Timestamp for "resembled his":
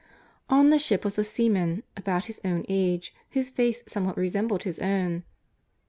4.17-4.79